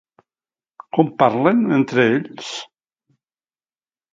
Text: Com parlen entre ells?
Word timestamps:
Com 0.97 1.11
parlen 1.19 1.61
entre 1.77 2.07
ells? 2.15 2.51